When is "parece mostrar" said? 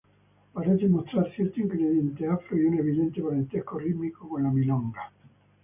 0.51-1.31